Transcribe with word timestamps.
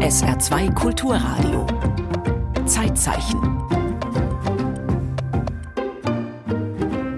SR2 0.00 0.74
Kulturradio. 0.74 1.66
Zeitzeichen. 2.66 3.40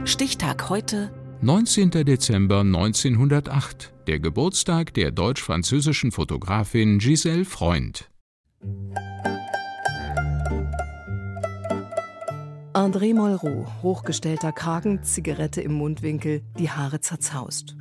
Stichtag 0.07 0.69
heute 0.69 1.11
19. 1.41 1.91
Dezember 1.91 2.61
1908, 2.61 3.93
der 4.07 4.21
Geburtstag 4.21 4.95
der 4.95 5.11
deutsch-französischen 5.11 6.13
Fotografin 6.13 6.99
Giselle 6.99 7.45
Freund. 7.45 8.11
André 12.73 13.15
Malraux, 13.15 13.67
hochgestellter 13.83 14.53
Kragen, 14.53 15.03
Zigarette 15.03 15.61
im 15.61 15.73
Mundwinkel, 15.73 16.43
die 16.59 16.71
Haare 16.71 17.01
zerzaust. 17.01 17.77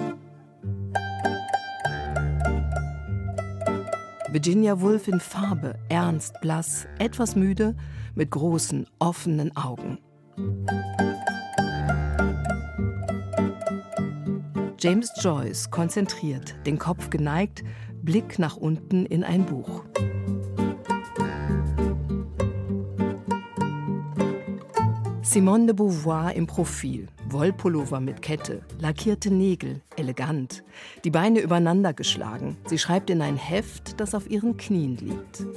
Virginia 4.34 4.82
Woolf 4.82 5.08
in 5.08 5.20
Farbe, 5.20 5.76
ernst, 5.90 6.42
blass, 6.42 6.88
etwas 6.98 7.36
müde, 7.36 7.76
mit 8.16 8.32
großen, 8.32 8.88
offenen 8.98 9.56
Augen. 9.56 10.00
James 14.80 15.12
Joyce 15.22 15.70
konzentriert, 15.70 16.56
den 16.66 16.80
Kopf 16.80 17.12
geneigt, 17.12 17.64
Blick 18.02 18.40
nach 18.40 18.58
unten 18.58 19.06
in 19.06 19.24
ein 19.24 19.46
Buch. 19.46 19.84
Simone 25.34 25.66
de 25.66 25.74
Beauvoir 25.74 26.36
im 26.36 26.46
Profil, 26.46 27.08
Wollpullover 27.28 28.00
mit 28.00 28.22
Kette, 28.22 28.62
lackierte 28.78 29.32
Nägel, 29.32 29.82
elegant, 29.96 30.64
die 31.04 31.10
Beine 31.10 31.40
übereinander 31.40 31.92
geschlagen. 31.92 32.56
Sie 32.68 32.78
schreibt 32.78 33.10
in 33.10 33.20
ein 33.20 33.36
Heft, 33.36 34.00
das 34.00 34.14
auf 34.14 34.30
ihren 34.30 34.58
Knien 34.58 34.96
liegt. 34.96 35.48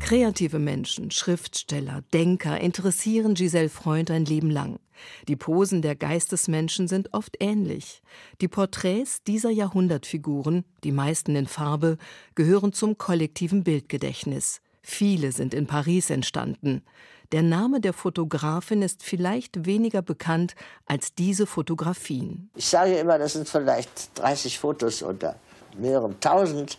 Kreative 0.00 0.58
Menschen, 0.58 1.10
Schriftsteller, 1.10 2.02
Denker 2.14 2.58
interessieren 2.58 3.34
Giselle 3.34 3.68
Freund 3.68 4.10
ein 4.10 4.24
Leben 4.24 4.50
lang. 4.50 4.78
Die 5.28 5.36
Posen 5.36 5.82
der 5.82 5.96
Geistesmenschen 5.96 6.88
sind 6.88 7.12
oft 7.12 7.36
ähnlich. 7.40 8.00
Die 8.40 8.48
Porträts 8.48 9.22
dieser 9.22 9.50
Jahrhundertfiguren, 9.50 10.64
die 10.82 10.92
meisten 10.92 11.36
in 11.36 11.46
Farbe, 11.46 11.98
gehören 12.34 12.72
zum 12.72 12.96
kollektiven 12.96 13.64
Bildgedächtnis. 13.64 14.62
Viele 14.90 15.32
sind 15.32 15.52
in 15.52 15.66
Paris 15.66 16.08
entstanden. 16.08 16.82
Der 17.30 17.42
Name 17.42 17.78
der 17.78 17.92
Fotografin 17.92 18.80
ist 18.80 19.02
vielleicht 19.02 19.66
weniger 19.66 20.00
bekannt 20.00 20.54
als 20.86 21.14
diese 21.14 21.46
Fotografien. 21.46 22.48
Ich 22.56 22.64
sage 22.64 22.96
immer, 22.96 23.18
das 23.18 23.34
sind 23.34 23.46
vielleicht 23.46 24.18
30 24.18 24.58
Fotos 24.58 25.02
unter 25.02 25.36
mehreren 25.76 26.18
tausend, 26.20 26.78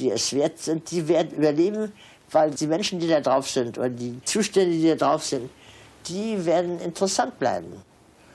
die 0.00 0.10
es 0.10 0.32
wert 0.32 0.58
sind. 0.58 0.90
Die 0.90 1.06
werden 1.06 1.38
überleben, 1.38 1.92
weil 2.32 2.50
die 2.50 2.66
Menschen, 2.66 2.98
die 2.98 3.06
da 3.06 3.20
drauf 3.20 3.48
sind 3.48 3.78
und 3.78 3.96
die 3.96 4.20
Zustände, 4.24 4.72
die 4.72 4.88
da 4.88 4.96
drauf 4.96 5.24
sind, 5.24 5.48
die 6.08 6.44
werden 6.44 6.80
interessant 6.80 7.38
bleiben. 7.38 7.72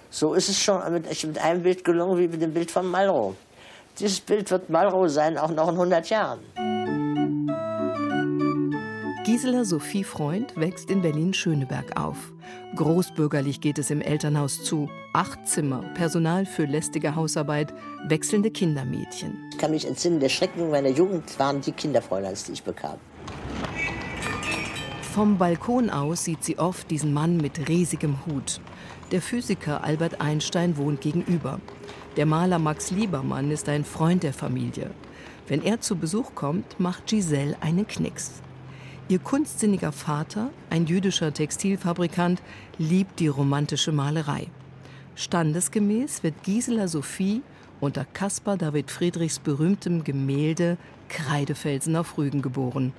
So 0.09 0.35
ist 0.35 0.47
es 0.47 0.57
schon 0.57 0.81
mit, 0.93 1.23
mit 1.23 1.37
einem 1.37 1.63
Bild 1.63 1.83
gelungen 1.83 2.17
wie 2.17 2.29
mit 2.29 2.41
dem 2.41 2.53
Bild 2.53 2.71
von 2.71 2.89
Malraux. 2.89 3.35
Dieses 3.99 4.21
Bild 4.21 4.49
wird 4.49 4.69
Malraux 4.69 5.13
sein, 5.13 5.37
auch 5.37 5.51
noch 5.51 5.67
in 5.67 5.75
100 5.75 6.09
Jahren. 6.09 7.00
Gisela 9.23 9.65
Sophie 9.65 10.03
Freund 10.03 10.55
wächst 10.55 10.89
in 10.89 11.03
Berlin-Schöneberg 11.03 11.95
auf. 11.95 12.33
Großbürgerlich 12.75 13.61
geht 13.61 13.77
es 13.77 13.91
im 13.91 14.01
Elternhaus 14.01 14.63
zu. 14.63 14.89
Acht 15.13 15.47
Zimmer, 15.47 15.83
Personal 15.93 16.47
für 16.47 16.65
lästige 16.65 17.13
Hausarbeit, 17.13 17.71
wechselnde 18.07 18.49
Kindermädchen. 18.49 19.37
Ich 19.51 19.59
kann 19.59 19.69
mich 19.69 19.87
entsinnen, 19.87 20.19
der 20.19 20.29
Schrecken 20.29 20.71
meiner 20.71 20.89
Jugend 20.89 21.37
waren 21.37 21.61
die 21.61 21.71
Kinderfräuleins, 21.71 22.45
die 22.45 22.53
ich 22.53 22.63
bekam. 22.63 22.97
Vom 25.13 25.37
Balkon 25.37 25.91
aus 25.91 26.23
sieht 26.23 26.43
sie 26.43 26.57
oft 26.57 26.89
diesen 26.89 27.13
Mann 27.13 27.37
mit 27.37 27.69
riesigem 27.69 28.25
Hut. 28.25 28.59
Der 29.11 29.21
Physiker 29.21 29.83
Albert 29.83 30.19
Einstein 30.19 30.77
wohnt 30.77 31.01
gegenüber. 31.01 31.59
Der 32.17 32.25
Maler 32.25 32.57
Max 32.57 32.89
Liebermann 32.89 33.51
ist 33.51 33.69
ein 33.69 33.85
Freund 33.85 34.23
der 34.23 34.33
Familie. 34.33 34.89
Wenn 35.47 35.61
er 35.61 35.79
zu 35.79 35.95
Besuch 35.95 36.33
kommt, 36.33 36.79
macht 36.79 37.05
Giselle 37.05 37.55
einen 37.61 37.85
Knicks. 37.85 38.41
Ihr 39.11 39.19
kunstsinniger 39.19 39.91
Vater, 39.91 40.51
ein 40.69 40.85
jüdischer 40.85 41.33
Textilfabrikant, 41.33 42.41
liebt 42.77 43.19
die 43.19 43.27
romantische 43.27 43.91
Malerei. 43.91 44.47
Standesgemäß 45.15 46.23
wird 46.23 46.41
Gisela 46.43 46.87
Sophie 46.87 47.41
unter 47.81 48.05
Caspar 48.05 48.55
David 48.55 48.89
Friedrichs 48.89 49.39
berühmtem 49.39 50.05
Gemälde 50.05 50.77
Kreidefelsen 51.09 51.97
auf 51.97 52.17
Rügen 52.17 52.41
geboren, 52.41 52.93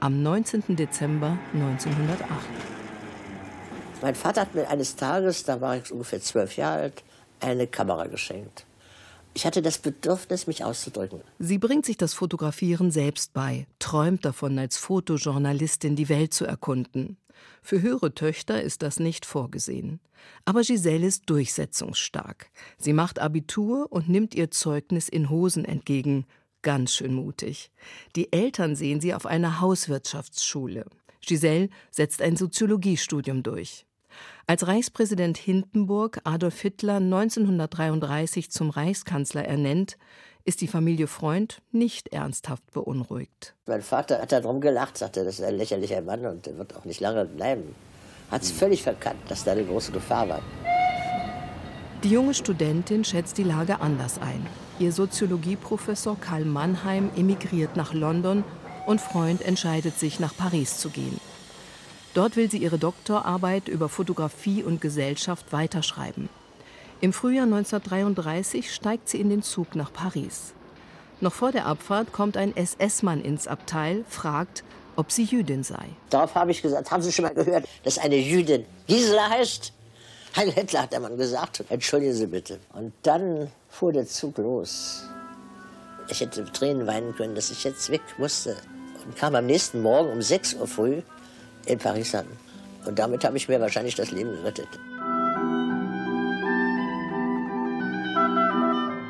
am 0.00 0.22
19. 0.22 0.74
Dezember 0.74 1.36
1908. 1.52 2.24
Mein 4.00 4.14
Vater 4.14 4.40
hat 4.40 4.54
mir 4.54 4.70
eines 4.70 4.96
Tages, 4.96 5.44
da 5.44 5.60
war 5.60 5.76
ich 5.76 5.92
ungefähr 5.92 6.22
zwölf 6.22 6.56
Jahre 6.56 6.80
alt, 6.84 7.04
eine 7.40 7.66
Kamera 7.66 8.06
geschenkt. 8.06 8.64
Ich 9.34 9.46
hatte 9.46 9.62
das 9.62 9.78
Bedürfnis, 9.78 10.46
mich 10.46 10.64
auszudrücken. 10.64 11.20
Sie 11.38 11.58
bringt 11.58 11.86
sich 11.86 11.96
das 11.96 12.14
Fotografieren 12.14 12.90
selbst 12.90 13.32
bei, 13.32 13.66
träumt 13.78 14.24
davon, 14.24 14.58
als 14.58 14.76
Fotojournalistin 14.76 15.96
die 15.96 16.08
Welt 16.08 16.34
zu 16.34 16.44
erkunden. 16.44 17.16
Für 17.62 17.82
höhere 17.82 18.14
Töchter 18.14 18.62
ist 18.62 18.82
das 18.82 18.98
nicht 18.98 19.26
vorgesehen. 19.26 20.00
Aber 20.44 20.62
Giselle 20.62 21.06
ist 21.06 21.30
durchsetzungsstark. 21.30 22.50
Sie 22.78 22.92
macht 22.92 23.18
Abitur 23.18 23.86
und 23.90 24.08
nimmt 24.08 24.34
ihr 24.34 24.50
Zeugnis 24.50 25.08
in 25.08 25.30
Hosen 25.30 25.64
entgegen. 25.64 26.26
Ganz 26.62 26.94
schön 26.94 27.14
mutig. 27.14 27.70
Die 28.16 28.32
Eltern 28.32 28.74
sehen 28.74 29.00
sie 29.00 29.14
auf 29.14 29.26
einer 29.26 29.60
Hauswirtschaftsschule. 29.60 30.86
Giselle 31.20 31.68
setzt 31.90 32.22
ein 32.22 32.36
Soziologiestudium 32.36 33.42
durch. 33.42 33.86
Als 34.46 34.66
Reichspräsident 34.66 35.36
Hindenburg 35.36 36.20
Adolf 36.24 36.60
Hitler 36.60 36.96
1933 36.96 38.50
zum 38.50 38.70
Reichskanzler 38.70 39.44
ernennt, 39.44 39.98
ist 40.44 40.62
die 40.62 40.68
Familie 40.68 41.06
Freund 41.06 41.60
nicht 41.72 42.08
ernsthaft 42.08 42.72
beunruhigt. 42.72 43.54
Mein 43.66 43.82
Vater 43.82 44.20
hat 44.22 44.32
darum 44.32 44.62
gelacht, 44.62 44.96
sagte, 44.96 45.24
das 45.24 45.38
ist 45.38 45.44
ein 45.44 45.56
lächerlicher 45.56 46.00
Mann 46.00 46.24
und 46.24 46.46
der 46.46 46.56
wird 46.56 46.74
auch 46.74 46.86
nicht 46.86 47.00
lange 47.00 47.26
bleiben. 47.26 47.74
Hat 48.30 48.42
es 48.42 48.50
völlig 48.50 48.82
verkannt, 48.82 49.20
dass 49.28 49.44
da 49.44 49.52
eine 49.52 49.64
große 49.64 49.92
Gefahr 49.92 50.28
war. 50.28 50.42
Die 52.04 52.10
junge 52.10 52.32
Studentin 52.32 53.04
schätzt 53.04 53.38
die 53.38 53.42
Lage 53.42 53.80
anders 53.80 54.18
ein. 54.20 54.46
Ihr 54.78 54.92
Soziologieprofessor 54.92 56.16
Karl 56.20 56.44
Mannheim 56.44 57.10
emigriert 57.16 57.76
nach 57.76 57.92
London 57.92 58.44
und 58.86 59.00
Freund 59.00 59.42
entscheidet 59.42 59.98
sich, 59.98 60.20
nach 60.20 60.34
Paris 60.36 60.78
zu 60.78 60.90
gehen. 60.90 61.20
Dort 62.14 62.36
will 62.36 62.50
sie 62.50 62.58
ihre 62.58 62.78
Doktorarbeit 62.78 63.68
über 63.68 63.88
Fotografie 63.88 64.62
und 64.62 64.80
Gesellschaft 64.80 65.52
weiterschreiben. 65.52 66.28
Im 67.00 67.12
Frühjahr 67.12 67.44
1933 67.44 68.72
steigt 68.74 69.08
sie 69.08 69.20
in 69.20 69.30
den 69.30 69.42
Zug 69.42 69.76
nach 69.76 69.92
Paris. 69.92 70.52
Noch 71.20 71.32
vor 71.32 71.52
der 71.52 71.66
Abfahrt 71.66 72.12
kommt 72.12 72.36
ein 72.36 72.56
SS-Mann 72.56 73.20
ins 73.20 73.46
Abteil, 73.46 74.04
fragt, 74.08 74.64
ob 74.96 75.12
sie 75.12 75.24
Jüdin 75.24 75.62
sei. 75.62 75.84
Darauf 76.10 76.34
habe 76.34 76.50
ich 76.50 76.60
gesagt, 76.60 76.90
haben 76.90 77.02
Sie 77.02 77.12
schon 77.12 77.24
mal 77.24 77.34
gehört, 77.34 77.68
dass 77.84 77.98
eine 77.98 78.16
Jüdin 78.16 78.64
Gisela 78.88 79.30
heißt? 79.30 79.72
Heil 80.36 80.52
Hitler 80.52 80.82
hat 80.82 80.92
der 80.92 81.00
Mann 81.00 81.16
gesagt. 81.16 81.64
Entschuldigen 81.68 82.14
Sie 82.14 82.26
bitte. 82.26 82.58
Und 82.72 82.92
dann 83.02 83.50
fuhr 83.68 83.92
der 83.92 84.06
Zug 84.06 84.38
los. 84.38 85.04
Ich 86.08 86.20
hätte 86.20 86.44
Tränen 86.44 86.86
weinen 86.86 87.14
können, 87.14 87.34
dass 87.34 87.50
ich 87.50 87.64
jetzt 87.64 87.90
weg 87.90 88.02
musste. 88.18 88.56
Und 89.04 89.16
kam 89.16 89.34
am 89.34 89.46
nächsten 89.46 89.82
Morgen 89.82 90.10
um 90.10 90.22
6 90.22 90.54
Uhr 90.54 90.66
früh 90.66 91.02
in 91.66 91.78
Paris 91.78 92.14
an. 92.14 92.26
Und 92.86 92.98
damit 92.98 93.24
habe 93.24 93.36
ich 93.36 93.48
mir 93.48 93.60
wahrscheinlich 93.60 93.94
das 93.94 94.10
Leben 94.10 94.30
gerettet. 94.30 94.68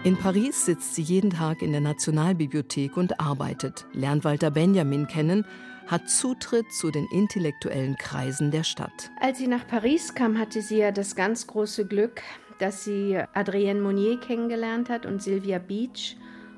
In 0.05 0.17
Paris 0.17 0.65
sitzt 0.65 0.95
sie 0.95 1.03
jeden 1.03 1.31
Tag 1.31 1.61
in 1.61 1.73
der 1.73 1.81
Nationalbibliothek 1.81 2.97
und 2.97 3.21
arbeitet, 3.21 3.85
lernt 3.93 4.25
Walter 4.25 4.50
Benjamin 4.50 5.06
kennen, 5.06 5.45
hat 5.87 6.09
Zutritt 6.09 6.73
zu 6.73 6.91
den 6.91 7.06
intellektuellen 7.12 7.97
Kreisen 7.97 8.51
der 8.51 8.62
Stadt. 8.62 9.11
Als 9.21 9.39
sie 9.39 9.49
nach 9.49 9.67
Paris 9.67 10.15
kam, 10.15 10.39
hatte 10.39 10.62
sie 10.62 10.79
ja 10.79 10.93
das 10.93 11.17
ganz 11.17 11.47
große 11.47 11.87
Glück, 11.87 12.23
dass 12.59 12.85
sie 12.85 13.19
Adrienne 13.35 13.81
Monnier 13.81 14.19
kennengelernt 14.21 14.89
hat 14.89 15.05
und 15.05 15.23
Sylvia 15.23 15.59
Beach. 15.59 16.17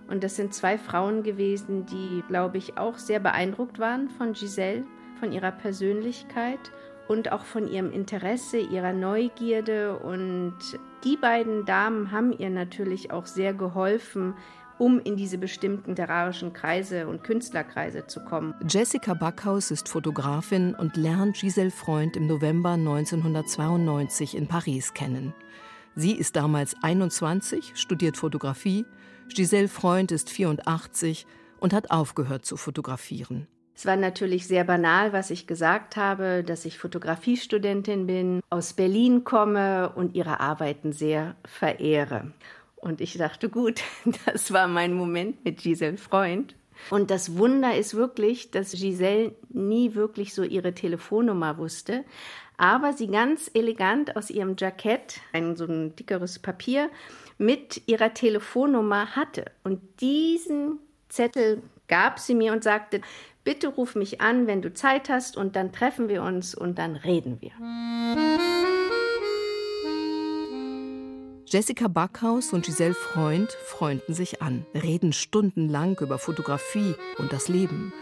Und 0.09 0.23
das 0.23 0.37
sind 0.37 0.55
zwei 0.55 0.79
Frauen 0.79 1.23
gewesen, 1.23 1.87
die, 1.87 2.23
glaube 2.29 2.59
ich, 2.59 2.77
auch 2.77 2.99
sehr 2.99 3.21
beeindruckt 3.21 3.79
waren 3.79 4.11
von 4.11 4.33
Giselle 4.33 4.85
von 5.21 5.33
ihrer 5.33 5.53
Persönlichkeit 5.53 6.73
und 7.07 7.31
auch 7.33 7.45
von 7.45 7.69
ihrem 7.69 7.93
Interesse, 7.93 8.59
ihrer 8.59 8.93
Neugierde. 8.93 9.99
Und 9.99 10.55
die 11.05 11.17
beiden 11.17 11.65
Damen 11.67 12.11
haben 12.11 12.33
ihr 12.33 12.51
natürlich 12.51 13.13
auch 13.13 13.27
sehr 13.27 13.53
geholfen, 13.53 14.35
um 14.79 14.99
in 14.99 15.17
diese 15.17 15.37
bestimmten 15.37 15.91
literarischen 15.91 16.55
Kreise 16.55 17.07
und 17.07 17.23
Künstlerkreise 17.23 18.07
zu 18.07 18.25
kommen. 18.25 18.55
Jessica 18.67 19.13
Backhaus 19.13 19.71
ist 19.71 19.89
Fotografin 19.89 20.75
und 20.75 20.97
lernt 20.97 21.37
Giselle 21.39 21.71
Freund 21.71 22.17
im 22.17 22.27
November 22.27 22.71
1992 22.71 24.37
in 24.37 24.49
Paris 24.49 24.95
kennen. 24.95 25.35
Sie 25.97 26.13
ist 26.13 26.37
damals 26.37 26.77
21, 26.81 27.73
studiert 27.75 28.17
Fotografie. 28.17 28.87
Giselle 29.29 29.69
Freund 29.69 30.13
ist 30.13 30.31
84 30.31 31.27
und 31.59 31.75
hat 31.75 31.91
aufgehört 31.91 32.47
zu 32.47 32.57
fotografieren. 32.57 33.49
Es 33.81 33.87
war 33.87 33.97
natürlich 33.97 34.47
sehr 34.47 34.65
banal, 34.65 35.15
was 35.15 35.31
ich 35.31 35.47
gesagt 35.47 35.97
habe, 35.97 36.45
dass 36.45 36.67
ich 36.67 36.77
Fotografiestudentin 36.77 38.07
bin, 38.07 38.43
aus 38.51 38.75
Berlin 38.75 39.25
komme 39.25 39.91
und 39.95 40.15
ihre 40.15 40.39
Arbeiten 40.39 40.93
sehr 40.93 41.35
verehre. 41.47 42.31
Und 42.77 43.01
ich 43.01 43.17
dachte, 43.17 43.49
gut, 43.49 43.81
das 44.27 44.53
war 44.53 44.69
mein 44.69 44.93
Moment 44.93 45.47
mit 45.47 45.63
Giselle 45.63 45.97
Freund. 45.97 46.55
Und 46.91 47.11
das 47.11 47.39
Wunder 47.39 47.75
ist 47.75 47.95
wirklich, 47.95 48.51
dass 48.51 48.73
Giselle 48.73 49.35
nie 49.49 49.95
wirklich 49.95 50.35
so 50.35 50.43
ihre 50.43 50.75
Telefonnummer 50.75 51.57
wusste, 51.57 52.05
aber 52.59 52.93
sie 52.93 53.07
ganz 53.07 53.51
elegant 53.55 54.15
aus 54.15 54.29
ihrem 54.29 54.57
Jackett, 54.59 55.23
ein 55.33 55.57
so 55.57 55.65
ein 55.65 55.97
dickeres 55.97 56.39
Papier, 56.39 56.91
mit 57.39 57.81
ihrer 57.87 58.13
Telefonnummer 58.13 59.17
hatte. 59.17 59.47
Und 59.65 59.81
diesen 60.03 60.81
Zettel 61.09 61.63
gab 61.91 62.19
sie 62.19 62.35
mir 62.35 62.53
und 62.53 62.63
sagte, 62.63 63.03
bitte 63.45 63.69
ruf 63.69 63.95
mich 63.95 64.21
an, 64.21 64.47
wenn 64.47 64.63
du 64.63 64.73
Zeit 64.73 65.09
hast 65.09 65.37
und 65.37 65.57
dann 65.57 65.73
treffen 65.73 66.09
wir 66.09 66.23
uns 66.23 66.55
und 66.55 66.79
dann 66.79 66.97
reden 66.97 67.41
wir. 67.41 67.53
Jessica 71.47 71.89
Backhaus 71.89 72.53
und 72.53 72.65
Giselle 72.65 72.95
Freund 72.95 73.51
freunden 73.65 74.15
sich 74.15 74.41
an, 74.41 74.65
reden 74.73 75.13
stundenlang 75.13 75.99
über 76.01 76.19
Fotografie 76.19 76.95
und 77.19 77.33
das 77.33 77.49
Leben. 77.49 77.93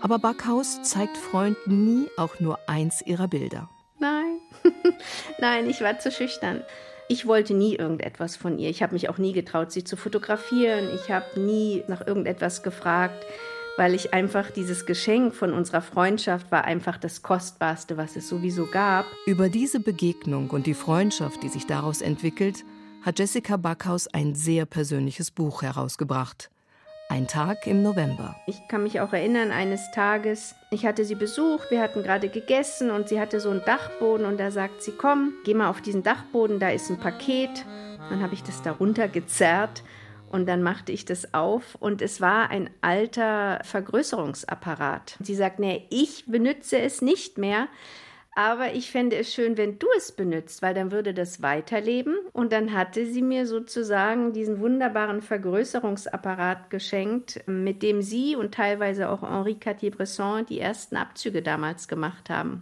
Aber 0.00 0.18
Backhaus 0.18 0.82
zeigt 0.82 1.18
Freund 1.18 1.56
nie 1.66 2.06
auch 2.16 2.40
nur 2.40 2.58
eins 2.66 3.02
ihrer 3.02 3.28
Bilder. 3.28 3.68
Nein, 3.98 4.38
nein, 5.38 5.68
ich 5.68 5.82
war 5.82 5.98
zu 5.98 6.10
schüchtern. 6.10 6.62
Ich 7.06 7.26
wollte 7.26 7.52
nie 7.52 7.74
irgendetwas 7.76 8.36
von 8.36 8.58
ihr. 8.58 8.70
Ich 8.70 8.82
habe 8.82 8.94
mich 8.94 9.10
auch 9.10 9.18
nie 9.18 9.32
getraut, 9.32 9.70
sie 9.70 9.84
zu 9.84 9.96
fotografieren. 9.96 10.88
Ich 10.94 11.10
habe 11.10 11.38
nie 11.38 11.84
nach 11.86 12.06
irgendetwas 12.06 12.62
gefragt, 12.62 13.26
weil 13.76 13.94
ich 13.94 14.14
einfach 14.14 14.50
dieses 14.50 14.86
Geschenk 14.86 15.34
von 15.34 15.52
unserer 15.52 15.82
Freundschaft 15.82 16.52
war 16.52 16.64
einfach 16.64 16.96
das 16.96 17.22
Kostbarste, 17.22 17.96
was 17.96 18.16
es 18.16 18.28
sowieso 18.28 18.66
gab. 18.66 19.06
Über 19.26 19.48
diese 19.48 19.80
Begegnung 19.80 20.50
und 20.50 20.66
die 20.66 20.74
Freundschaft, 20.74 21.42
die 21.42 21.48
sich 21.48 21.66
daraus 21.66 22.00
entwickelt, 22.00 22.64
hat 23.02 23.18
Jessica 23.18 23.56
Backhaus 23.56 24.06
ein 24.06 24.34
sehr 24.34 24.64
persönliches 24.64 25.30
Buch 25.30 25.62
herausgebracht. 25.62 26.50
Ein 27.10 27.26
Tag 27.26 27.66
im 27.66 27.82
November. 27.82 28.34
Ich 28.46 28.66
kann 28.66 28.82
mich 28.82 29.00
auch 29.00 29.12
erinnern, 29.12 29.50
eines 29.50 29.90
Tages, 29.90 30.54
ich 30.70 30.86
hatte 30.86 31.04
sie 31.04 31.14
besucht, 31.14 31.70
wir 31.70 31.82
hatten 31.82 32.02
gerade 32.02 32.30
gegessen 32.30 32.90
und 32.90 33.08
sie 33.08 33.20
hatte 33.20 33.40
so 33.40 33.50
einen 33.50 33.62
Dachboden 33.66 34.24
und 34.24 34.40
da 34.40 34.50
sagt 34.50 34.82
sie, 34.82 34.92
komm, 34.92 35.34
geh 35.44 35.52
mal 35.52 35.68
auf 35.68 35.82
diesen 35.82 36.02
Dachboden, 36.02 36.60
da 36.60 36.70
ist 36.70 36.90
ein 36.90 36.98
Paket. 36.98 37.66
Dann 38.08 38.22
habe 38.22 38.34
ich 38.34 38.42
das 38.42 38.62
darunter 38.62 39.08
gezerrt 39.08 39.82
und 40.34 40.46
dann 40.46 40.64
machte 40.64 40.90
ich 40.90 41.04
das 41.04 41.32
auf 41.32 41.76
und 41.78 42.02
es 42.02 42.20
war 42.20 42.50
ein 42.50 42.68
alter 42.80 43.60
Vergrößerungsapparat. 43.62 45.16
Sie 45.20 45.36
sagt, 45.36 45.60
nee, 45.60 45.86
ich 45.90 46.24
benütze 46.26 46.76
es 46.80 47.02
nicht 47.02 47.38
mehr, 47.38 47.68
aber 48.34 48.72
ich 48.72 48.90
fände 48.90 49.14
es 49.14 49.32
schön, 49.32 49.56
wenn 49.56 49.78
du 49.78 49.86
es 49.96 50.10
benutzt, 50.10 50.60
weil 50.60 50.74
dann 50.74 50.90
würde 50.90 51.14
das 51.14 51.40
weiterleben. 51.40 52.16
Und 52.32 52.52
dann 52.52 52.72
hatte 52.72 53.06
sie 53.06 53.22
mir 53.22 53.46
sozusagen 53.46 54.32
diesen 54.32 54.58
wunderbaren 54.58 55.22
Vergrößerungsapparat 55.22 56.68
geschenkt, 56.68 57.44
mit 57.46 57.84
dem 57.84 58.02
sie 58.02 58.34
und 58.34 58.52
teilweise 58.52 59.10
auch 59.10 59.22
Henri 59.22 59.54
Cartier-Bresson 59.54 60.46
die 60.46 60.58
ersten 60.58 60.96
Abzüge 60.96 61.42
damals 61.42 61.86
gemacht 61.86 62.28
haben. 62.28 62.60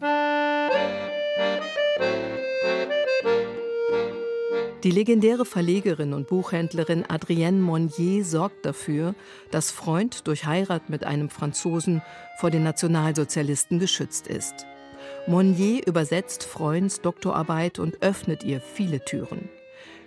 Die 4.85 4.91
legendäre 4.91 5.45
Verlegerin 5.45 6.13
und 6.13 6.27
Buchhändlerin 6.27 7.05
Adrienne 7.09 7.61
Monnier 7.61 8.25
sorgt 8.25 8.67
dafür, 8.67 9.15
dass 9.53 9.71
Freund 9.71 10.27
durch 10.27 10.45
Heirat 10.45 10.91
mit 10.91 11.05
einem 11.05 11.31
Franzosen 11.31 12.03
vor 12.39 12.51
den 12.51 12.65
Nationalsozialisten 12.65 13.79
geschützt 13.79 14.27
ist. 14.27 14.67
Monnier 15.29 15.87
übersetzt 15.87 16.43
Freunds 16.43 17.01
Doktorarbeit 17.01 17.79
und 17.79 18.03
öffnet 18.03 18.43
ihr 18.43 18.61
viele 18.61 19.05
Türen. 19.05 19.49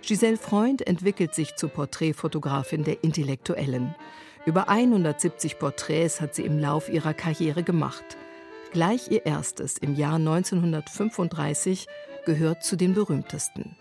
Giselle 0.02 0.36
Freund 0.36 0.86
entwickelt 0.86 1.34
sich 1.34 1.56
zur 1.56 1.70
Porträtfotografin 1.70 2.84
der 2.84 3.02
Intellektuellen. 3.02 3.94
Über 4.44 4.68
170 4.68 5.58
Porträts 5.58 6.20
hat 6.20 6.34
sie 6.34 6.44
im 6.44 6.58
Lauf 6.58 6.90
ihrer 6.90 7.14
Karriere 7.14 7.62
gemacht. 7.62 8.04
Gleich 8.72 9.10
ihr 9.10 9.24
erstes 9.24 9.78
im 9.78 9.94
Jahr 9.94 10.16
1935 10.16 11.86
gehört 12.26 12.62
zu 12.62 12.76
den 12.76 12.92
berühmtesten. 12.92 13.74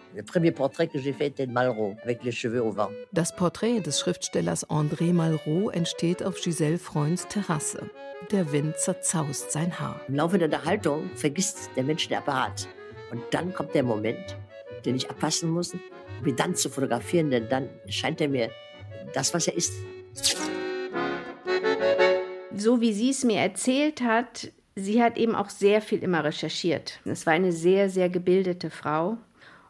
Das 3.11 3.35
Porträt 3.35 3.79
des 3.81 3.99
Schriftstellers 3.99 4.69
André 4.69 5.13
Malraux 5.13 5.69
entsteht 5.69 6.23
auf 6.23 6.39
Giselle 6.41 6.77
Freunds 6.77 7.27
Terrasse. 7.27 7.89
Der 8.31 8.51
Wind 8.51 8.77
zerzaust 8.77 9.51
sein 9.51 9.77
Haar. 9.79 9.99
Im 10.07 10.15
Laufe 10.15 10.37
der 10.37 10.47
Unterhaltung 10.47 11.09
vergisst 11.15 11.69
der 11.75 11.83
Mensch 11.83 12.07
den 12.07 12.17
Apparat. 12.17 12.67
Und 13.11 13.21
dann 13.31 13.53
kommt 13.53 13.75
der 13.75 13.83
Moment, 13.83 14.37
den 14.85 14.95
ich 14.95 15.09
abpassen 15.09 15.49
muss, 15.49 15.73
um 15.73 16.27
ihn 16.27 16.35
dann 16.35 16.55
zu 16.55 16.69
fotografieren, 16.69 17.29
denn 17.29 17.49
dann 17.49 17.69
scheint 17.87 18.21
er 18.21 18.29
mir 18.29 18.49
das, 19.13 19.33
was 19.33 19.47
er 19.47 19.55
ist. 19.55 19.73
So 22.55 22.79
wie 22.79 22.93
sie 22.93 23.09
es 23.09 23.23
mir 23.23 23.41
erzählt 23.41 24.01
hat, 24.01 24.51
sie 24.75 25.03
hat 25.03 25.17
eben 25.17 25.35
auch 25.35 25.49
sehr 25.49 25.81
viel 25.81 26.01
immer 26.01 26.23
recherchiert. 26.23 26.99
Es 27.05 27.25
war 27.25 27.33
eine 27.33 27.51
sehr, 27.51 27.89
sehr 27.89 28.09
gebildete 28.09 28.69
Frau. 28.69 29.17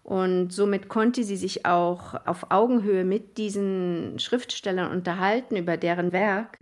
Und 0.06 0.54
somit 0.54 0.88
konnte 0.88 1.24
sie 1.24 1.36
sich 1.36 1.66
auch 1.66 2.14
auf 2.28 2.52
Augenhöhe 2.52 3.04
mit 3.04 3.40
diesen 3.40 4.20
Schriftstellern 4.20 4.92
unterhalten 4.92 5.56
über 5.56 5.78
deren 5.78 6.12
Werk. 6.12 6.60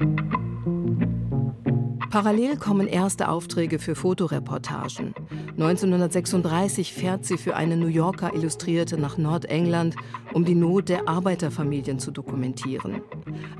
Parallel 2.09 2.55
kommen 2.55 2.87
erste 2.87 3.27
Aufträge 3.27 3.79
für 3.79 3.95
Fotoreportagen. 3.95 5.13
1936 5.57 6.93
fährt 6.93 7.25
sie 7.25 7.37
für 7.37 7.57
eine 7.57 7.75
New 7.75 7.87
Yorker 7.87 8.33
Illustrierte 8.33 8.97
nach 8.97 9.17
Nordengland, 9.17 9.97
um 10.31 10.45
die 10.45 10.55
Not 10.55 10.87
der 10.87 11.09
Arbeiterfamilien 11.09 11.99
zu 11.99 12.11
dokumentieren. 12.11 13.01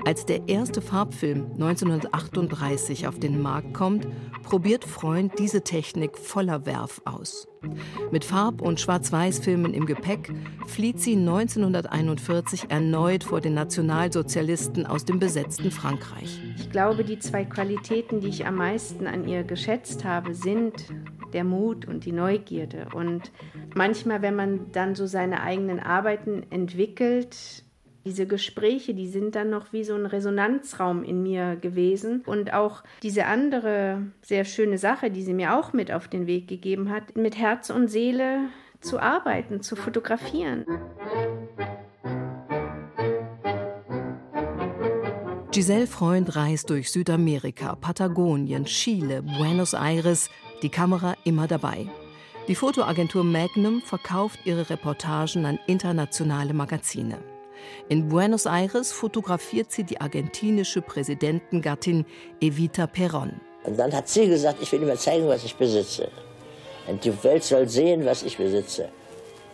Als 0.06 0.24
der 0.24 0.48
erste 0.48 0.80
Farbfilm 0.80 1.50
1938 1.54 3.06
auf 3.06 3.18
den 3.18 3.42
Markt 3.42 3.74
kommt, 3.74 4.06
probiert 4.44 4.84
Freund 4.84 5.38
diese 5.38 5.62
Technik 5.62 6.16
voller 6.16 6.66
Werf 6.66 7.00
aus. 7.04 7.48
Mit 8.10 8.24
Farb- 8.24 8.60
und 8.60 8.80
Schwarz-Weiß-Filmen 8.80 9.74
im 9.74 9.86
Gepäck 9.86 10.32
flieht 10.66 11.00
sie 11.00 11.16
1941 11.16 12.70
erneut 12.70 13.24
vor 13.24 13.40
den 13.40 13.54
Nationalsozialisten 13.54 14.86
aus 14.86 15.04
dem 15.04 15.18
besetzten 15.18 15.70
Frankreich. 15.70 16.40
Ich 16.56 16.70
glaube, 16.70 17.04
die 17.04 17.18
zwei 17.18 17.44
Qualitäten, 17.44 18.20
die 18.20 18.28
ich 18.28 18.46
am 18.46 18.56
meisten 18.56 19.06
an 19.06 19.26
ihr 19.26 19.42
geschätzt 19.44 20.04
habe, 20.04 20.34
sind 20.34 20.86
der 21.32 21.44
Mut 21.44 21.86
und 21.86 22.04
die 22.04 22.12
Neugierde. 22.12 22.88
Und 22.94 23.32
manchmal, 23.74 24.22
wenn 24.22 24.36
man 24.36 24.72
dann 24.72 24.94
so 24.94 25.06
seine 25.06 25.42
eigenen 25.42 25.80
Arbeiten 25.80 26.44
entwickelt, 26.50 27.64
diese 28.04 28.26
Gespräche, 28.26 28.94
die 28.94 29.08
sind 29.08 29.34
dann 29.34 29.50
noch 29.50 29.72
wie 29.72 29.84
so 29.84 29.94
ein 29.94 30.06
Resonanzraum 30.06 31.02
in 31.02 31.22
mir 31.22 31.56
gewesen. 31.56 32.22
Und 32.26 32.52
auch 32.52 32.82
diese 33.02 33.26
andere 33.26 34.02
sehr 34.22 34.44
schöne 34.44 34.78
Sache, 34.78 35.10
die 35.10 35.22
sie 35.22 35.34
mir 35.34 35.58
auch 35.58 35.72
mit 35.72 35.90
auf 35.90 36.08
den 36.08 36.26
Weg 36.26 36.48
gegeben 36.48 36.90
hat, 36.90 37.16
mit 37.16 37.38
Herz 37.38 37.70
und 37.70 37.88
Seele 37.88 38.48
zu 38.80 38.98
arbeiten, 38.98 39.62
zu 39.62 39.76
fotografieren. 39.76 40.66
Giselle 45.50 45.86
Freund 45.86 46.34
reist 46.34 46.68
durch 46.70 46.90
Südamerika, 46.90 47.76
Patagonien, 47.76 48.64
Chile, 48.64 49.22
Buenos 49.22 49.72
Aires, 49.72 50.28
die 50.62 50.68
Kamera 50.68 51.14
immer 51.24 51.46
dabei. 51.46 51.86
Die 52.48 52.56
Fotoagentur 52.56 53.24
Magnum 53.24 53.80
verkauft 53.80 54.40
ihre 54.44 54.68
Reportagen 54.68 55.46
an 55.46 55.58
internationale 55.66 56.52
Magazine. 56.52 57.33
In 57.88 58.08
Buenos 58.08 58.46
Aires 58.46 58.92
fotografiert 58.92 59.72
sie 59.72 59.84
die 59.84 60.00
argentinische 60.00 60.82
Präsidentengattin 60.82 62.04
Evita 62.40 62.84
Perón. 62.84 63.32
Und 63.64 63.78
dann 63.78 63.92
hat 63.92 64.08
sie 64.08 64.26
gesagt, 64.26 64.58
ich 64.60 64.70
will 64.72 64.80
dir 64.80 64.96
zeigen, 64.96 65.26
was 65.28 65.44
ich 65.44 65.54
besitze. 65.56 66.08
Und 66.86 67.04
die 67.04 67.24
Welt 67.24 67.44
soll 67.44 67.68
sehen, 67.68 68.04
was 68.04 68.22
ich 68.22 68.36
besitze. 68.36 68.88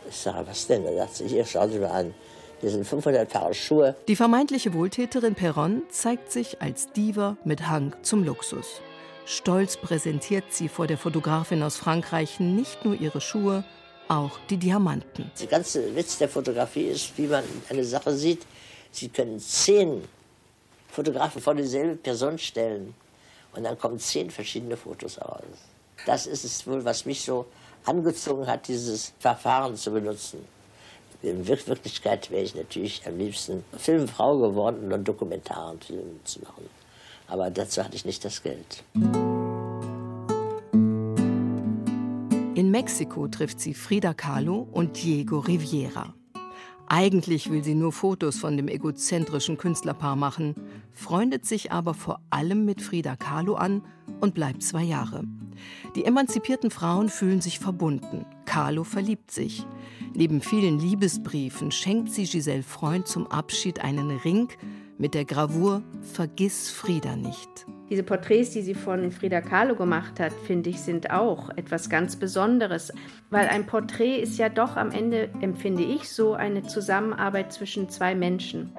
Ich 0.09 0.17
sage, 0.17 0.47
was 0.49 0.67
denn? 0.67 0.85
Da 0.85 0.93
sagt 0.93 1.15
sie, 1.17 1.29
hier, 1.29 1.45
schauen 1.45 1.71
Sie 1.71 1.79
mal 1.79 1.91
an. 1.91 2.15
Hier 2.61 2.71
sind 2.71 2.87
500 2.87 3.29
Paar 3.29 3.55
Schuhe. 3.55 3.95
Die 4.09 4.17
vermeintliche 4.17 4.75
Wohltäterin 4.75 5.35
Perron 5.35 5.83
zeigt 5.89 6.31
sich 6.31 6.61
als 6.61 6.93
Diva 6.93 7.37
mit 7.45 7.69
Hang 7.69 7.95
zum 8.03 8.25
Luxus. 8.25 8.83
Stolz 9.25 9.77
präsentiert 9.77 10.45
sie 10.51 10.69
vor 10.69 10.87
der 10.87 10.99
Fotografin 10.99 11.63
aus 11.63 11.77
Frankreich 11.77 12.41
nicht 12.41 12.85
nur 12.85 13.01
ihre 13.01 13.21
Schuhe, 13.21 13.65
auch 14.11 14.39
die 14.51 14.57
Diamanten. 14.57 15.31
Der 15.39 15.47
ganze 15.47 15.95
Witz 15.95 16.19
der 16.19 16.29
Fotografie 16.29 16.87
ist, 16.87 17.17
wie 17.17 17.29
man 17.29 17.45
eine 17.69 17.85
Sache 17.85 18.15
sieht. 18.15 18.45
Sie 18.91 19.09
können 19.09 19.39
zehn 19.39 20.03
Fotografen 20.89 21.41
vor 21.41 21.55
dieselbe 21.55 21.95
Person 21.97 22.37
stellen 22.39 22.95
und 23.55 23.63
dann 23.63 23.79
kommen 23.79 23.99
zehn 24.01 24.31
verschiedene 24.31 24.77
Fotos 24.77 25.19
aus. 25.19 25.43
Das 26.07 26.27
ist 26.27 26.45
es 26.45 26.67
wohl, 26.67 26.85
was 26.85 27.07
mich 27.07 27.23
so 27.23 27.47
angezogen 27.85 28.47
hat, 28.47 28.67
dieses 28.67 29.13
Verfahren 29.21 29.77
zu 29.77 29.93
benutzen. 29.93 30.45
In 31.23 31.47
Wirklichkeit 31.47 32.31
wäre 32.31 32.43
ich 32.43 32.55
natürlich 32.55 33.03
am 33.07 33.19
liebsten 33.19 33.65
Filmfrau 33.77 34.39
geworden 34.39 34.93
und 34.93 35.07
Dokumentarfilme 35.07 36.25
zu 36.25 36.41
machen. 36.41 36.69
Aber 37.29 37.51
dazu 37.51 37.85
hatte 37.85 37.95
ich 37.95 38.05
nicht 38.05 38.25
das 38.25 38.43
Geld. 38.43 38.83
In 42.61 42.71
Mexiko 42.71 43.27
trifft 43.27 43.59
sie 43.59 43.73
Frida 43.73 44.13
Kahlo 44.13 44.69
und 44.71 45.03
Diego 45.03 45.39
Riviera. 45.39 46.13
Eigentlich 46.89 47.51
will 47.51 47.65
sie 47.65 47.75
nur 47.75 47.91
Fotos 47.91 48.37
von 48.37 48.59
dem 48.59 48.69
egozentrischen 48.69 49.57
Künstlerpaar 49.57 50.15
machen, 50.15 50.55
freundet 50.93 51.47
sich 51.47 51.73
aber 51.73 51.95
vor 51.95 52.21
allem 52.29 52.67
mit 52.67 52.83
Frida 52.83 53.17
Kahlo 53.17 53.55
an 53.55 53.81
und 54.21 54.35
bleibt 54.35 54.63
zwei 54.63 54.83
Jahre. 54.83 55.25
Die 55.97 56.05
emanzipierten 56.05 56.71
Frauen 56.71 57.09
fühlen 57.09 57.41
sich 57.41 57.59
verbunden. 57.59 58.27
Kahlo 58.45 58.85
verliebt 58.85 59.31
sich. 59.31 59.67
Neben 60.13 60.43
vielen 60.43 60.79
Liebesbriefen 60.79 61.71
schenkt 61.71 62.13
sie 62.13 62.25
Giselle 62.25 62.63
Freund 62.63 63.09
zum 63.09 63.27
Abschied 63.27 63.81
einen 63.81 64.11
Ring 64.11 64.49
mit 64.99 65.15
der 65.15 65.25
Gravur 65.25 65.83
Vergiss 66.03 66.69
Frieda 66.69 67.17
nicht. 67.17 67.67
Diese 67.91 68.05
Porträts, 68.05 68.51
die 68.51 68.63
sie 68.63 68.75
von 68.75 69.11
Frida 69.11 69.41
Kahlo 69.41 69.75
gemacht 69.75 70.21
hat, 70.21 70.33
finde 70.47 70.71
ich, 70.71 70.81
sind 70.81 71.11
auch 71.11 71.51
etwas 71.57 71.91
ganz 71.91 72.15
Besonderes. 72.15 72.93
Weil 73.31 73.49
ein 73.49 73.67
Porträt 73.67 74.21
ist 74.21 74.39
ja 74.39 74.49
doch 74.49 74.77
am 74.77 74.93
Ende, 74.93 75.29
empfinde 75.41 75.83
ich, 75.83 76.09
so 76.09 76.35
eine 76.35 76.63
Zusammenarbeit 76.63 77.53
zwischen 77.53 77.89
zwei 77.89 78.15
Menschen. 78.15 78.73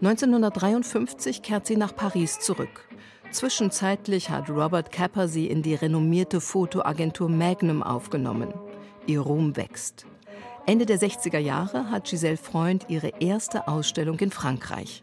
(1953) 0.00 1.42
kehrt 1.42 1.66
sie 1.66 1.76
nach 1.76 1.94
Paris 1.94 2.38
zurück. 2.40 2.88
Zwischenzeitlich 3.30 4.30
hat 4.30 4.48
Robert 4.48 4.90
Capper 4.90 5.28
sie 5.28 5.48
in 5.48 5.60
die 5.60 5.74
renommierte 5.74 6.40
Fotoagentur 6.40 7.28
Magnum 7.28 7.82
aufgenommen. 7.82 8.54
Ihr 9.06 9.20
Ruhm 9.20 9.54
wächst. 9.54 10.06
Ende 10.68 10.84
der 10.84 11.00
60er 11.00 11.38
Jahre 11.38 11.90
hat 11.90 12.10
Giselle 12.10 12.36
Freund 12.36 12.84
ihre 12.90 13.14
erste 13.20 13.68
Ausstellung 13.68 14.18
in 14.18 14.30
Frankreich. 14.30 15.02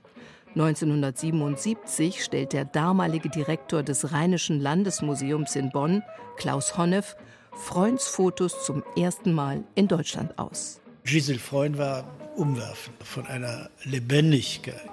1977 0.49 2.23
stellt 2.23 2.53
der 2.53 2.65
damalige 2.65 3.29
Direktor 3.29 3.81
des 3.81 4.11
Rheinischen 4.11 4.59
Landesmuseums 4.59 5.55
in 5.55 5.71
Bonn, 5.71 6.03
Klaus 6.37 6.77
Honneff, 6.77 7.15
Freunds 7.51 8.07
Fotos 8.07 8.63
zum 8.63 8.83
ersten 8.95 9.33
Mal 9.33 9.63
in 9.73 9.87
Deutschland 9.87 10.37
aus. 10.37 10.81
Giselle 11.03 11.39
Freund 11.39 11.79
war 11.79 12.05
umwerfend 12.35 13.03
von 13.03 13.25
einer 13.25 13.71
Lebendigkeit, 13.85 14.87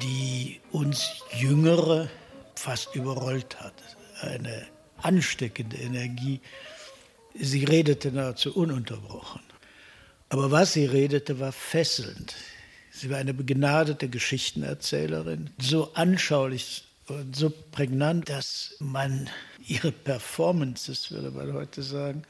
die 0.00 0.58
uns 0.72 1.22
Jüngere 1.36 2.08
fast 2.54 2.94
überrollt 2.94 3.60
hat. 3.60 3.74
Eine 4.22 4.68
ansteckende 5.02 5.76
Energie. 5.76 6.40
Sie 7.38 7.64
redete 7.64 8.10
nahezu 8.10 8.56
ununterbrochen. 8.56 9.45
Aber 10.28 10.50
was 10.50 10.72
sie 10.72 10.86
redete, 10.86 11.38
war 11.38 11.52
fesselnd. 11.52 12.34
Sie 12.90 13.10
war 13.10 13.18
eine 13.18 13.34
begnadete 13.34 14.08
Geschichtenerzählerin, 14.08 15.50
so 15.58 15.92
anschaulich 15.94 16.88
und 17.08 17.36
so 17.36 17.52
prägnant, 17.70 18.28
dass 18.28 18.74
man 18.80 19.28
ihre 19.66 19.92
Performances, 19.92 21.10
würde 21.10 21.30
man 21.30 21.52
heute 21.52 21.82
sagen, 21.82 22.22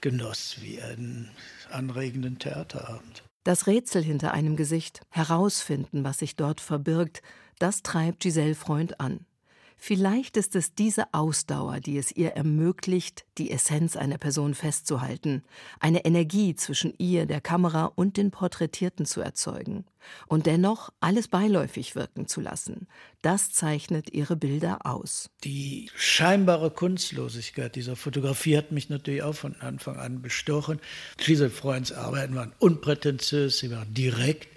genoss 0.00 0.56
wie 0.60 0.80
einen 0.80 1.30
anregenden 1.70 2.38
Theaterabend. 2.38 3.22
Das 3.42 3.66
Rätsel 3.66 4.02
hinter 4.02 4.32
einem 4.32 4.56
Gesicht, 4.56 5.00
herausfinden, 5.10 6.04
was 6.04 6.18
sich 6.18 6.36
dort 6.36 6.60
verbirgt, 6.60 7.22
das 7.58 7.82
treibt 7.82 8.20
Giselle 8.20 8.54
Freund 8.54 9.00
an. 9.00 9.26
Vielleicht 9.76 10.36
ist 10.36 10.56
es 10.56 10.74
diese 10.74 11.12
Ausdauer, 11.12 11.80
die 11.80 11.98
es 11.98 12.10
ihr 12.10 12.30
ermöglicht, 12.30 13.26
die 13.36 13.50
Essenz 13.50 13.96
einer 13.96 14.18
Person 14.18 14.54
festzuhalten, 14.54 15.42
eine 15.80 16.04
Energie 16.04 16.54
zwischen 16.54 16.94
ihr, 16.98 17.26
der 17.26 17.40
Kamera 17.40 17.86
und 17.86 18.16
den 18.16 18.30
Porträtierten 18.30 19.04
zu 19.04 19.20
erzeugen 19.20 19.84
und 20.26 20.46
dennoch 20.46 20.90
alles 21.00 21.28
beiläufig 21.28 21.96
wirken 21.96 22.26
zu 22.26 22.40
lassen. 22.40 22.86
Das 23.22 23.52
zeichnet 23.52 24.12
ihre 24.12 24.36
Bilder 24.36 24.86
aus. 24.86 25.30
Die 25.44 25.90
scheinbare 25.94 26.70
Kunstlosigkeit 26.70 27.74
dieser 27.76 27.96
Fotografie 27.96 28.56
hat 28.56 28.72
mich 28.72 28.88
natürlich 28.88 29.22
auch 29.22 29.34
von 29.34 29.56
Anfang 29.56 29.96
an 29.96 30.22
bestochen. 30.22 30.80
Giselle 31.18 31.50
Freunds 31.50 31.92
Arbeiten 31.92 32.34
waren 32.34 32.52
unprätentiös, 32.58 33.58
sie 33.58 33.70
waren 33.70 33.92
direkt. 33.92 34.53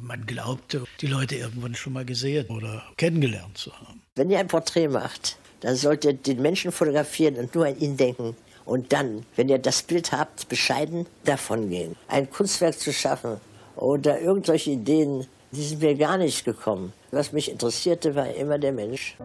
Man 0.00 0.26
glaubte, 0.26 0.84
die 1.00 1.06
Leute 1.06 1.36
irgendwann 1.36 1.74
schon 1.74 1.92
mal 1.92 2.04
gesehen 2.04 2.46
oder 2.48 2.84
kennengelernt 2.96 3.58
zu 3.58 3.72
haben. 3.72 4.00
Wenn 4.14 4.30
ihr 4.30 4.38
ein 4.38 4.46
Porträt 4.46 4.88
macht, 4.88 5.36
dann 5.60 5.74
sollt 5.74 6.04
ihr 6.04 6.12
den 6.12 6.40
Menschen 6.40 6.70
fotografieren 6.70 7.36
und 7.36 7.54
nur 7.54 7.66
an 7.66 7.78
ihn 7.78 7.96
denken. 7.96 8.36
Und 8.64 8.92
dann, 8.92 9.24
wenn 9.34 9.48
ihr 9.48 9.58
das 9.58 9.82
Bild 9.82 10.12
habt, 10.12 10.48
bescheiden 10.48 11.06
davongehen. 11.24 11.96
Ein 12.06 12.30
Kunstwerk 12.30 12.78
zu 12.78 12.92
schaffen 12.92 13.40
oder 13.76 14.20
irgendwelche 14.20 14.70
Ideen, 14.70 15.26
die 15.50 15.64
sind 15.64 15.82
mir 15.82 15.94
gar 15.96 16.16
nicht 16.18 16.44
gekommen. 16.44 16.92
Was 17.10 17.32
mich 17.32 17.50
interessierte, 17.50 18.14
war 18.14 18.32
immer 18.34 18.58
der 18.58 18.72
Mensch. 18.72 19.16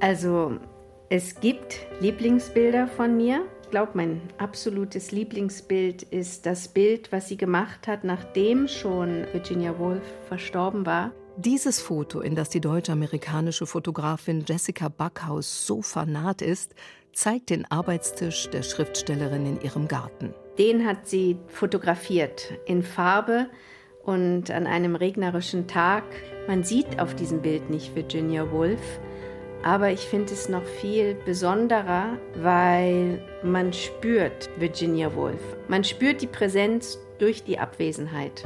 Also, 0.00 0.58
es 1.08 1.38
gibt 1.40 1.78
Lieblingsbilder 2.00 2.88
von 2.88 3.16
mir 3.16 3.46
glaube, 3.72 3.92
mein 3.94 4.20
absolutes 4.36 5.10
Lieblingsbild 5.12 6.02
ist 6.04 6.46
das 6.46 6.68
Bild, 6.68 7.10
was 7.10 7.28
sie 7.28 7.38
gemacht 7.38 7.88
hat, 7.88 8.04
nachdem 8.04 8.68
schon 8.68 9.24
Virginia 9.32 9.76
Woolf 9.78 10.02
verstorben 10.28 10.86
war. 10.86 11.10
Dieses 11.38 11.80
Foto, 11.80 12.20
in 12.20 12.34
das 12.34 12.50
die 12.50 12.60
deutsch-amerikanische 12.60 13.66
Fotografin 13.66 14.44
Jessica 14.46 14.90
Backhaus 14.90 15.66
so 15.66 15.80
fanat 15.80 16.42
ist, 16.42 16.74
zeigt 17.14 17.48
den 17.48 17.64
Arbeitstisch 17.70 18.50
der 18.50 18.62
Schriftstellerin 18.62 19.46
in 19.46 19.60
ihrem 19.62 19.88
Garten. 19.88 20.34
Den 20.58 20.86
hat 20.86 21.08
sie 21.08 21.38
fotografiert 21.46 22.52
in 22.66 22.82
Farbe 22.82 23.48
und 24.04 24.50
an 24.50 24.66
einem 24.66 24.96
regnerischen 24.96 25.66
Tag. 25.66 26.04
Man 26.46 26.62
sieht 26.62 27.00
auf 27.00 27.14
diesem 27.14 27.40
Bild 27.40 27.70
nicht 27.70 27.96
Virginia 27.96 28.52
Woolf, 28.52 29.00
aber 29.62 29.90
ich 29.90 30.00
finde 30.00 30.32
es 30.32 30.48
noch 30.48 30.64
viel 30.64 31.14
besonderer, 31.14 32.18
weil 32.36 33.22
man 33.42 33.72
spürt 33.72 34.50
Virginia 34.58 35.14
Woolf. 35.14 35.40
Man 35.68 35.84
spürt 35.84 36.20
die 36.20 36.26
Präsenz 36.26 36.98
durch 37.18 37.44
die 37.44 37.58
Abwesenheit. 37.58 38.44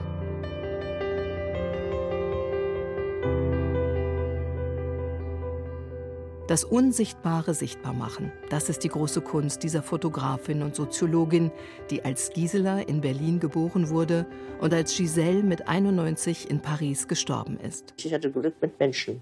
Das 6.49 6.62
Unsichtbare 6.62 7.54
sichtbar 7.54 7.92
machen, 7.92 8.30
das 8.50 8.68
ist 8.68 8.85
die 8.85 8.88
große 8.88 9.20
Kunst 9.20 9.64
dieser 9.64 9.82
Fotografin 9.82 10.62
und 10.62 10.76
Soziologin, 10.76 11.50
die 11.90 12.04
als 12.04 12.30
Gisela 12.30 12.78
in 12.82 13.00
Berlin 13.00 13.40
geboren 13.40 13.88
wurde 13.88 14.26
und 14.61 14.73
als 14.73 14.96
Giselle 14.96 15.42
mit 15.42 15.66
91 15.66 16.49
in 16.49 16.61
Paris 16.61 17.08
gestorben 17.08 17.58
ist. 17.58 17.94
Ich 17.99 18.14
hatte 18.14 18.30
Glück 18.30 18.54
mit 18.61 18.78
Menschen. 18.78 19.20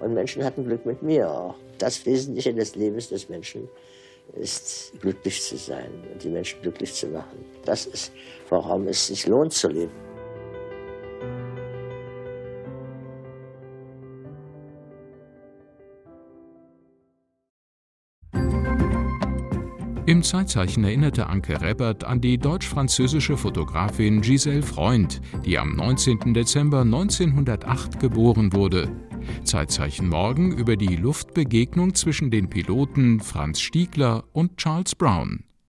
Und 0.00 0.14
Menschen 0.14 0.44
hatten 0.44 0.64
Glück 0.64 0.86
mit 0.86 1.02
mir 1.02 1.30
auch. 1.30 1.54
Das 1.78 2.04
Wesentliche 2.06 2.54
des 2.54 2.74
Lebens 2.76 3.08
des 3.08 3.28
Menschen 3.28 3.68
ist, 4.34 4.92
glücklich 5.00 5.42
zu 5.42 5.56
sein 5.56 5.90
und 6.12 6.22
die 6.22 6.28
Menschen 6.28 6.60
glücklich 6.62 6.92
zu 6.94 7.06
machen. 7.08 7.44
Das 7.64 7.86
ist, 7.86 8.12
warum 8.48 8.86
es 8.88 9.06
sich 9.06 9.26
lohnt 9.26 9.52
zu 9.52 9.68
leben. 9.68 9.92
Im 20.06 20.22
Zeitzeichen 20.22 20.84
erinnerte 20.84 21.26
Anke 21.26 21.60
Reppert 21.60 22.02
an 22.04 22.22
die 22.22 22.38
deutsch-französische 22.38 23.36
Fotografin 23.36 24.22
Giselle 24.22 24.62
Freund, 24.62 25.20
die 25.44 25.58
am 25.58 25.76
19. 25.76 26.32
Dezember 26.32 26.80
1908 26.80 28.00
geboren 28.00 28.54
wurde. 28.54 28.90
Zeitzeichen 29.44 30.08
morgen 30.08 30.52
über 30.52 30.76
die 30.76 30.96
Luftbegegnung 30.96 31.94
zwischen 31.94 32.30
den 32.30 32.48
Piloten 32.50 33.20
Franz 33.20 33.60
Stiegler 33.60 34.24
und 34.32 34.56
Charles 34.56 34.94
Brown. 34.94 35.44